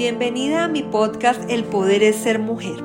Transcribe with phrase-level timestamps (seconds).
[0.00, 2.82] Bienvenida a mi podcast El Poder es Ser Mujer.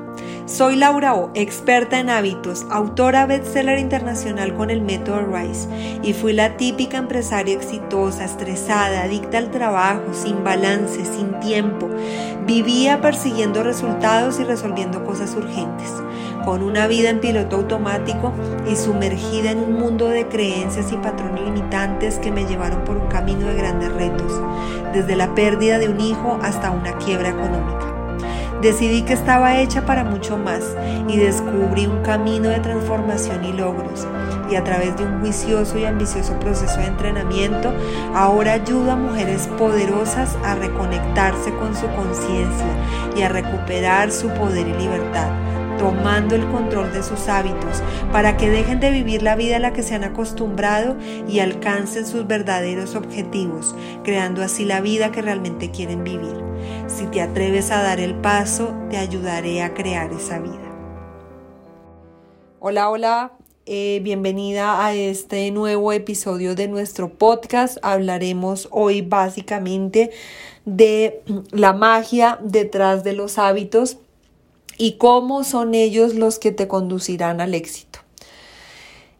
[0.48, 5.70] Soy Laura O, experta en hábitos, autora bestseller internacional con el método RISE
[6.04, 11.88] y fui la típica empresaria exitosa, estresada, adicta al trabajo, sin balance, sin tiempo.
[12.46, 15.93] Vivía persiguiendo resultados y resolviendo cosas urgentes,
[16.46, 18.32] con una vida en piloto automático
[18.71, 23.07] y sumergida en un mundo de creencias y patrones limitantes que me llevaron por un
[23.07, 24.32] camino de grandes retos,
[24.94, 27.94] desde la pérdida de un hijo hasta una quiebra económica.
[28.62, 30.63] Decidí que estaba hecha para mucho más
[31.08, 34.07] y descubrí un camino de transformación y logros.
[34.49, 37.73] Y a través de un juicioso y ambicioso proceso de entrenamiento,
[38.13, 42.68] ahora ayudo a mujeres poderosas a reconectarse con su conciencia
[43.16, 45.30] y a recuperar su poder y libertad
[45.77, 49.73] tomando el control de sus hábitos para que dejen de vivir la vida a la
[49.73, 50.95] que se han acostumbrado
[51.27, 56.35] y alcancen sus verdaderos objetivos, creando así la vida que realmente quieren vivir.
[56.88, 60.62] Si te atreves a dar el paso, te ayudaré a crear esa vida.
[62.60, 63.32] Hola, hola,
[63.67, 67.78] eh, bienvenida a este nuevo episodio de nuestro podcast.
[67.81, 70.12] Hablaremos hoy básicamente
[70.66, 73.97] de la magia detrás de los hábitos
[74.78, 77.94] y cómo son ellos los que te conducirán al éxito.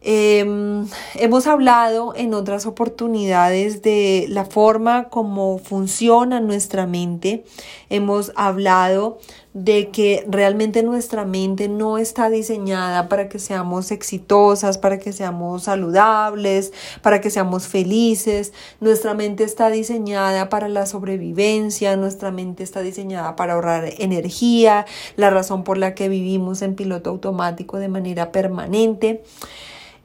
[0.08, 7.44] Em, hemos hablado en otras oportunidades de la forma como funciona nuestra mente.
[7.90, 9.18] Hemos hablado
[9.52, 15.64] de que realmente nuestra mente no está diseñada para que seamos exitosas, para que seamos
[15.64, 18.52] saludables, para que seamos felices.
[18.78, 25.30] Nuestra mente está diseñada para la sobrevivencia, nuestra mente está diseñada para ahorrar energía, la
[25.30, 29.24] razón por la que vivimos en piloto automático de manera permanente.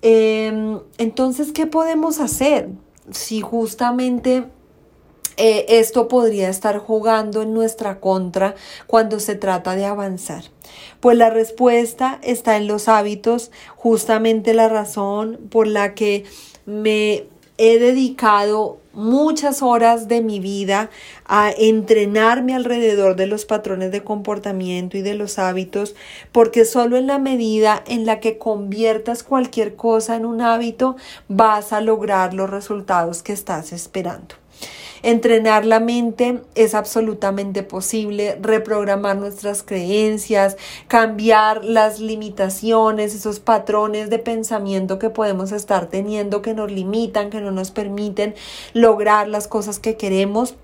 [0.01, 2.69] Em, entonces, ¿qué podemos hacer
[3.11, 4.45] si justamente
[5.37, 8.55] eh, esto podría estar jugando en nuestra contra
[8.87, 10.45] cuando se trata de avanzar?
[10.99, 16.25] Pues la respuesta está en los hábitos, justamente la razón por la que
[16.65, 17.27] me
[17.57, 20.89] he dedicado muchas horas de mi vida
[21.25, 25.95] a entrenarme alrededor de los patrones de comportamiento y de los hábitos,
[26.31, 30.95] porque solo en la medida en la que conviertas cualquier cosa en un hábito
[31.27, 34.40] vas a lograr los resultados que estás esperando.
[35.03, 40.57] Entrenar la mente es absolutamente posible, reprogramar nuestras creencias,
[40.87, 47.41] cambiar las limitaciones, esos patrones de pensamiento que podemos estar teniendo que nos limitan, que
[47.41, 48.35] no nos permiten
[48.73, 50.55] lograr las cosas que queremos.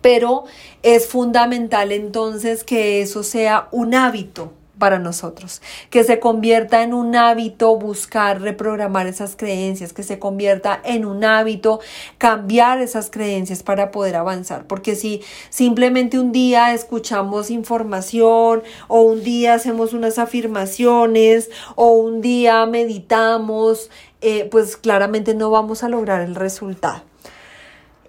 [0.00, 0.44] Pero
[0.82, 7.14] es fundamental entonces que eso sea un hábito, para nosotros, que se convierta en un
[7.14, 11.78] hábito buscar reprogramar esas creencias, que se convierta en un hábito
[12.18, 19.22] cambiar esas creencias para poder avanzar, porque si simplemente un día escuchamos información o un
[19.22, 26.22] día hacemos unas afirmaciones o un día meditamos, eh, pues claramente no vamos a lograr
[26.22, 27.02] el resultado.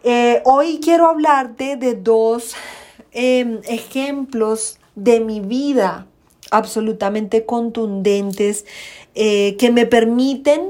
[0.03, 2.55] Eh, hoy quiero hablarte de dos
[3.11, 6.07] em, ejemplos de mi vida
[6.51, 8.65] absolutamente contundentes
[9.15, 10.69] eh, que me permiten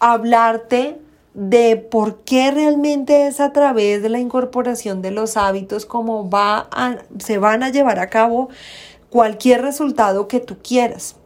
[0.00, 0.98] hablarte
[1.34, 6.68] de por qué realmente es a través de la incorporación de los hábitos como va
[7.18, 8.48] se van a llevar a cabo
[9.10, 11.16] cualquier resultado que tú quieras.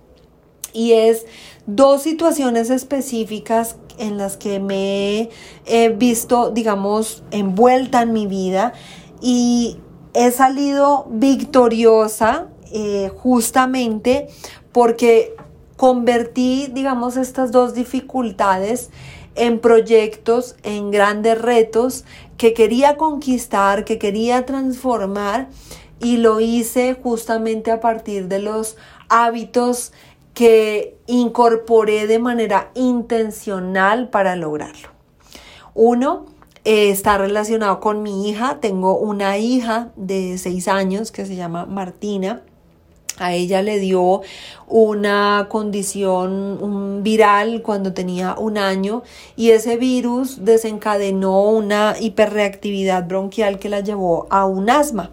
[0.75, 1.27] Y es
[1.67, 5.31] dos situaciones específicas en las que me
[5.67, 8.73] he visto, digamos, envuelta en mi vida
[9.21, 9.79] y
[10.15, 14.28] he salido victoriosa eh, justamente
[14.72, 15.34] porque
[15.77, 18.91] convertí, digamos, estas dos dificultades
[19.34, 22.05] en proyectos, en grandes retos
[22.37, 25.49] que quería conquistar, que quería transformar
[26.00, 28.77] y lo hice justamente a partir de los
[29.09, 29.93] hábitos
[30.34, 34.88] que incorporé de manera intencional para lograrlo.
[35.75, 36.27] Uno,
[36.65, 38.61] eh, está relacionado con mi hija.
[38.61, 42.43] Tengo una hija de seis años que se llama Martina
[43.24, 44.22] a ella le dio
[44.66, 49.02] una condición viral cuando tenía un año
[49.36, 55.10] y ese virus desencadenó una hiperreactividad bronquial que la llevó a un asma.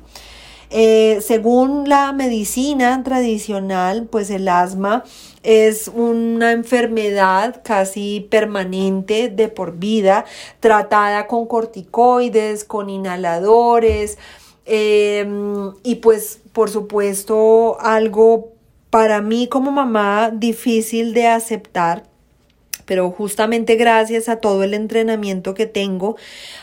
[0.71, 5.03] Eh, según la medicina tradicional, pues el asma
[5.41, 10.25] es una enfermedad casi permanente de por vida,
[10.59, 14.19] tratada con corticoides, con inhaladores,
[14.71, 18.53] Em, y pues, por supuesto, algo
[18.91, 22.03] para mí como mamá difícil de aceptar
[22.85, 26.15] pero justamente gracias a todo el entrenamiento que tengo,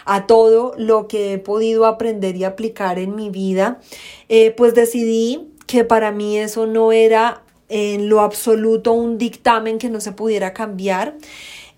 [0.05, 3.79] a todo lo que he podido aprender y aplicar en mi vida,
[4.29, 9.88] eh, pues decidí que para mí eso no era en lo absoluto un dictamen que
[9.88, 11.14] no se pudiera cambiar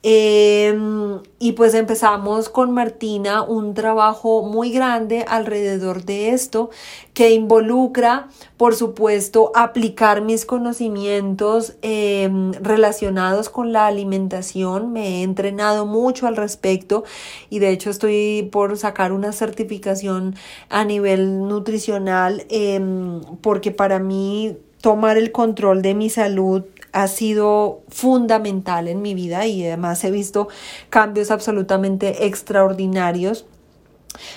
[0.04, 6.70] Em, y pues empezamos con Martina un trabajo muy grande alrededor de esto
[7.14, 14.92] que involucra, por supuesto, aplicar mis conocimientos em, relacionados con la alimentación.
[14.92, 17.02] Me he entrenado mucho al respecto
[17.50, 20.36] y de hecho estoy por sacar una certificación
[20.68, 26.62] a nivel nutricional em, porque para mí tomar el control de mi salud
[26.93, 30.49] ha sido fundamental en mi vida y además he visto
[30.90, 33.46] cambios absolutamente extraordinarios.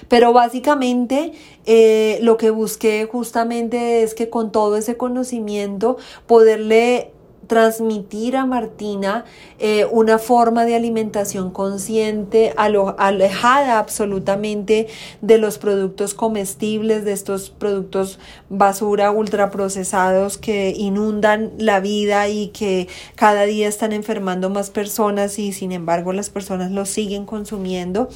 [0.08, 1.34] Pero básicamente
[1.66, 7.12] eh, lo que busqué justamente es que con todo ese conocimiento poderle
[7.52, 9.26] transmitir a Martina
[9.60, 14.88] eh, una forma de alimentación consciente, alejada absolutamente
[15.20, 22.88] de los productos comestibles, de estos productos basura ultraprocesados que inundan la vida y que
[23.16, 28.08] cada día están enfermando más personas y sin embargo las personas los siguen consumiendo.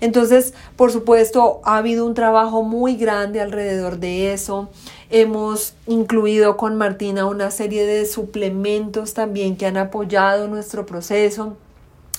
[0.00, 4.70] Entonces, por supuesto, ha habido un trabajo muy grande alrededor de eso.
[5.10, 8.69] Hemos incluido con Martina una serie de suplementos
[9.14, 11.56] también que han apoyado nuestro proceso.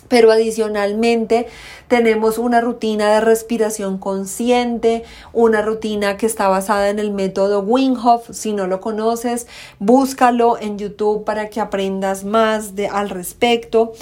[0.07, 1.47] Pero adicionalmente
[1.87, 7.95] tenemos una rutina de respiración consciente, una rutina que está basada en el método Wim
[7.95, 8.29] Hof.
[8.31, 9.47] Si no lo conoces,
[9.79, 13.93] búscalo en YouTube para que aprendas más de, al respecto.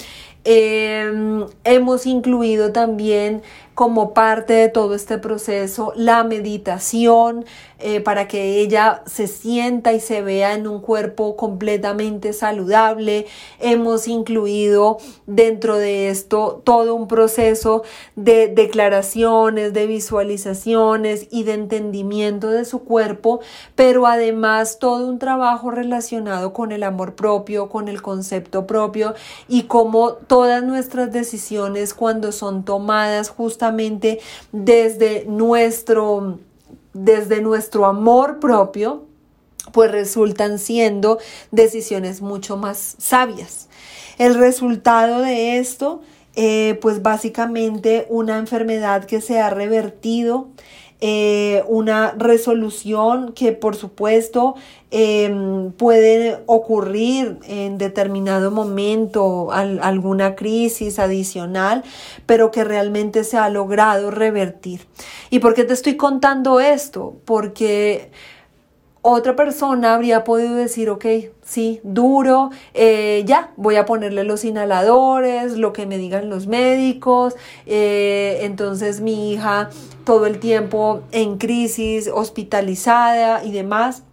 [0.44, 3.42] Em, hemos incluido también
[3.74, 7.46] como parte de todo este proceso la meditación
[7.78, 13.26] eh, para que ella se sienta y se vea en un cuerpo completamente saludable.
[13.58, 17.82] Hemos incluido dentro de esto todo un proceso
[18.16, 23.40] de declaraciones, de visualizaciones y de entendimiento de su cuerpo,
[23.76, 29.14] pero además todo un trabajo relacionado con el amor propio, con el concepto propio
[29.48, 34.20] y cómo todas nuestras decisiones cuando son tomadas justamente
[34.52, 36.38] desde nuestro,
[36.92, 39.06] desde nuestro amor propio,
[39.72, 41.18] pues resultan siendo
[41.50, 43.68] decisiones mucho más sabias.
[44.18, 46.00] El resultado de esto,
[46.36, 50.46] eh, pues básicamente una enfermedad que se ha revertido,
[51.02, 54.54] eh, una resolución que por supuesto
[54.90, 61.84] em, puede ocurrir en determinado momento alguna crisis adicional,
[62.26, 64.86] pero que realmente se ha logrado revertir.
[65.30, 67.16] ¿Y por qué te estoy contando esto?
[67.24, 68.10] Porque
[69.02, 71.06] otra persona habría podido decir, ok,
[71.50, 77.34] sí, duro, eh, ya, voy a ponerle los inhaladores, lo que me digan los médicos,
[77.66, 79.68] eh, entonces mi hija
[80.04, 84.04] todo el tiempo en crisis, hospitalizada y demás,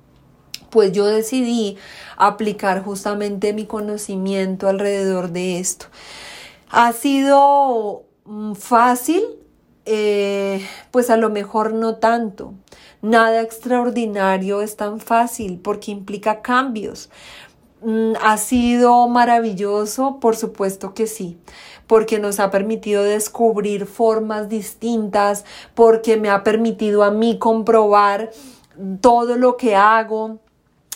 [0.71, 1.77] pues yo decidí
[2.17, 5.85] aplicar justamente mi conocimiento alrededor de esto.
[6.71, 9.21] Ha sido mm, fácil,
[9.85, 12.55] eh, pues a lo mejor no tanto.
[13.01, 17.09] Nada extraordinario es tan fácil porque implica cambios.
[17.81, 20.19] Mm, ¿Ha sido maravilloso?
[20.19, 21.37] Por supuesto que sí,
[21.85, 25.45] porque nos ha permitido descubrir formas distintas,
[25.75, 28.31] porque me ha permitido a mí comprobar
[29.01, 30.39] todo lo que hago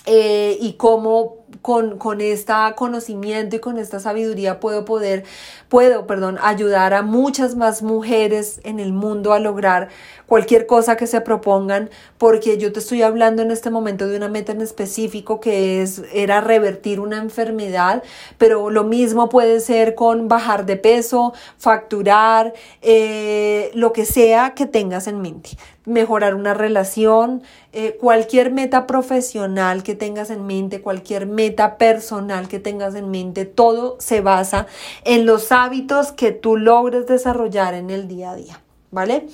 [0.06, 5.24] eh, y cómo con, con este conocimiento y con esta sabiduría puedo poder,
[5.70, 9.90] puedo, perdón, ayudar a muchas más mujeres en el mundo a lograr
[10.32, 14.30] cualquier cosa que se propongan, porque yo te estoy hablando en este momento de una
[14.30, 18.02] meta en específico que es, era revertir una enfermedad,
[18.38, 24.66] pero lo mismo puede ser con bajar de peso, facturar, eh, lo que sea que
[24.66, 25.50] tengas en mente,
[25.86, 27.44] mejorar una relación,
[27.74, 31.41] eh, cualquier meta profesional que tengas en mente, cualquier meta
[31.78, 34.68] personal que tengas en mente, todo se basa
[35.06, 39.28] en los hábitos que tú logres desarrollar en el día a día, ¿vale?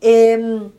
[0.00, 0.70] Em,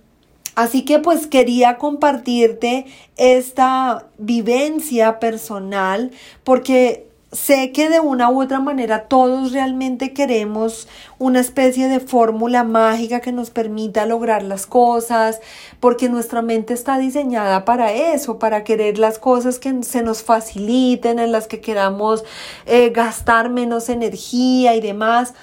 [0.56, 2.86] así que pues quería compartirte
[3.18, 6.12] esta vivencia personal
[6.44, 10.88] porque sé que de una u otra manera todos realmente queremos
[11.20, 15.40] una especie de fórmula mágica que nos permita lograr las cosas,
[15.80, 21.20] porque nuestra mente está diseñada para eso, para querer las cosas que se nos faciliten,
[21.20, 22.24] en las que queramos
[22.66, 25.34] eh, gastar menos energía y demás.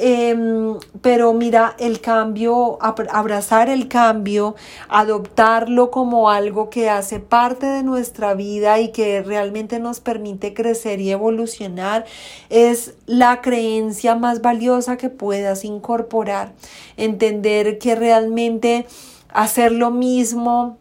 [0.00, 4.54] Em, pero mira, el cambio, abrazar el cambio,
[4.88, 11.00] adoptarlo como algo que hace parte de nuestra vida y que realmente nos permite crecer
[11.00, 12.04] y evolucionar,
[12.48, 16.52] es la creencia más valiosa que puedas incorporar.
[16.96, 18.86] Entender que realmente
[19.30, 20.78] hacer lo mismo,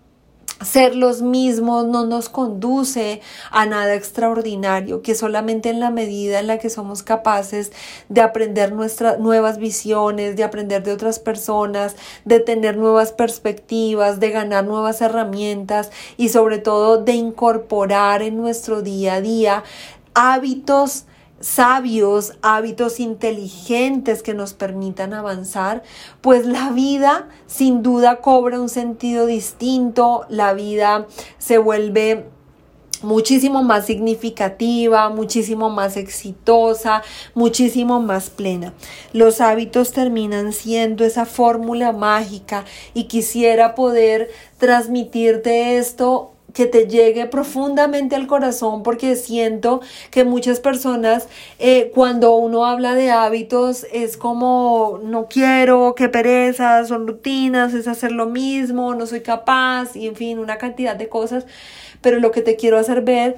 [0.62, 3.22] ser los mismos no nos conduce
[3.52, 7.72] a nada extraordinario, que solamente en la medida en la que somos capaces
[8.10, 11.96] de aprender nuestras nuevas visiones, de aprender de otras personas,
[12.26, 18.82] de tener nuevas perspectivas, de ganar nuevas herramientas y sobre todo de incorporar en nuestro
[18.82, 19.64] día a día
[20.14, 21.06] hábitos
[21.40, 25.84] sabios, hábitos inteligentes que nos permitan avanzar,
[26.22, 32.26] pues la vida sin duda cobra un sentido distinto, la vida se vuelve
[33.04, 37.04] muchísimo más significativa, muchísimo más exitosa,
[37.36, 38.74] muchísimo más plena.
[39.14, 47.28] Los hábitos terminan siendo esa fórmula mágica y quisiera poder transmitirte esto que te llegue
[47.28, 51.28] profundamente al corazón porque siento que muchas personas
[51.60, 57.88] eh, cuando uno habla de hábitos es como no quiero, qué pereza, son rutinas, es
[57.88, 61.46] hacer lo mismo, no soy capaz y en fin, una cantidad de cosas,
[62.02, 63.36] pero lo que te quiero hacer ver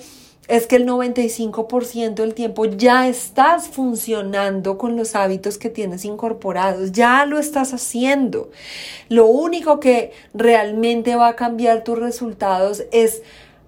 [0.50, 6.91] es que el 95% del tiempo ya estás funcionando con los hábitos que tienes incorporados,
[6.91, 8.50] ya lo estás haciendo.
[9.10, 13.22] Lo único que realmente va a cambiar tus resultados es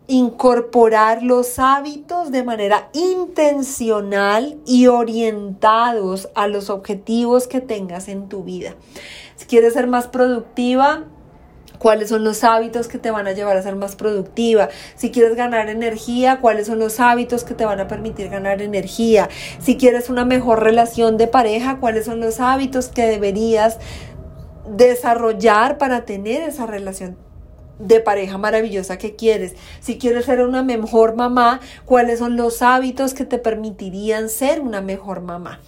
[0.07, 8.43] incorporar los hábitos de manera intencional y orientados a los objetivos que tengas en tu
[8.43, 8.73] vida.
[9.35, 11.05] Si quieres ser más productiva,
[11.81, 14.69] cuáles son los hábitos que te van a llevar a ser más productiva.
[14.95, 19.29] Si quieres ganar energía, cuáles son los hábitos que te van a permitir ganar energía.
[19.59, 23.79] Si quieres una mejor relación de pareja, cuáles son los hábitos que deberías
[24.69, 27.17] desarrollar para tener esa relación
[27.81, 29.55] de pareja maravillosa que quieres.
[29.79, 34.81] Si quieres ser una mejor mamá, cuáles son los hábitos que te permitirían ser una
[34.81, 35.59] mejor mamá.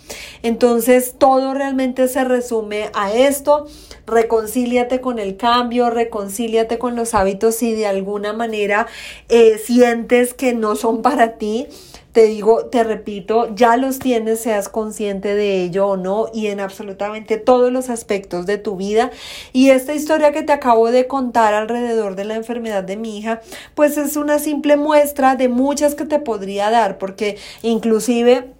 [0.42, 3.66] Entonces, todo realmente se resume a esto.
[4.06, 8.88] Reconcíliate con el cambio, reconcíliate con los hábitos si de alguna manera
[9.30, 11.68] eh, sientes que no son para ti
[12.14, 16.60] te digo, te repito, ya los tienes, seas consciente de ello o no, y en
[16.60, 19.12] absolutamente todos los aspectos de tu vida.
[19.52, 23.42] Y esta historia que te acabo de contar alrededor de la enfermedad de mi hija,
[23.74, 28.54] pues es una simple muestra de muchas que te podría dar, porque inclusive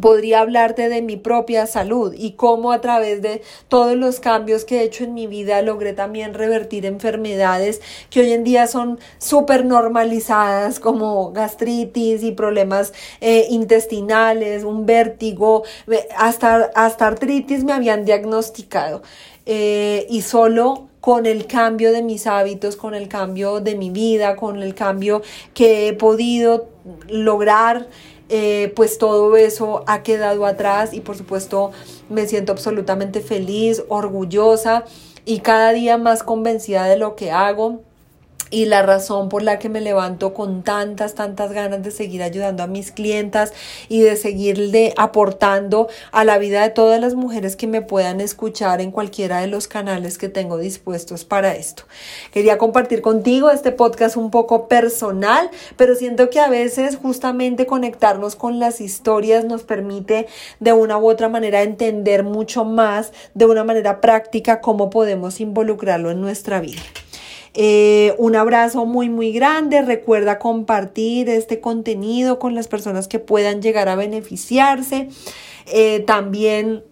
[0.00, 4.80] podría hablarte de mi propia salud y cómo a través de todos los cambios que
[4.80, 9.64] he hecho en mi vida logré también revertir enfermedades que hoy en día son súper
[9.64, 15.64] normalizadas como gastritis y problemas eh, intestinales, un vértigo,
[16.16, 19.02] hasta, hasta artritis me habían diagnosticado
[19.46, 24.34] eh, y solo con el cambio de mis hábitos, con el cambio de mi vida,
[24.34, 25.22] con el cambio
[25.54, 26.68] que he podido
[27.08, 27.86] lograr
[28.28, 31.70] eh, pues todo eso ha quedado atrás y por supuesto
[32.08, 34.84] me siento absolutamente feliz, orgullosa
[35.24, 37.82] y cada día más convencida de lo que hago
[38.50, 42.62] y la razón por la que me levanto con tantas, tantas ganas de seguir ayudando
[42.62, 43.52] a mis clientas
[43.88, 48.80] y de seguirle aportando a la vida de todas las mujeres que me puedan escuchar
[48.80, 51.84] en cualquiera de los canales que tengo dispuestos para esto.
[52.32, 58.36] Quería compartir contigo este podcast un poco personal, pero siento que a veces justamente conectarnos
[58.36, 60.26] con las historias nos permite
[60.60, 66.10] de una u otra manera entender mucho más de una manera práctica cómo podemos involucrarlo
[66.10, 66.82] en nuestra vida.
[67.58, 69.80] Eh, un abrazo muy, muy grande.
[69.80, 75.08] Recuerda compartir este contenido con las personas que puedan llegar a beneficiarse.
[75.66, 76.84] Eh, también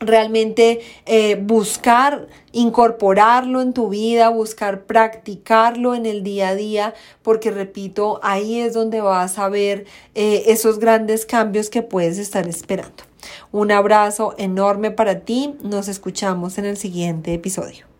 [0.00, 7.52] realmente eh, buscar incorporarlo en tu vida, buscar practicarlo en el día a día, porque
[7.52, 13.04] repito, ahí es donde vas a ver esos grandes cambios que puedes estar esperando.
[13.52, 17.93] Un abrazo enorme para ti, nos escuchamos en el siguiente episodio.